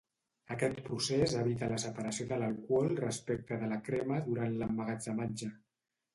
Aquest 0.53 0.77
procés 0.85 1.35
evita 1.41 1.69
la 1.73 1.77
separació 1.83 2.27
de 2.31 2.39
l'alcohol 2.45 2.91
respecte 3.03 3.61
de 3.65 3.71
la 3.75 3.79
crema 3.91 4.19
durant 4.31 4.59
l'emmagatzematge. 4.65 5.53